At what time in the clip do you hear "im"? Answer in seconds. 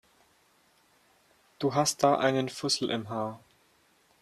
2.89-3.09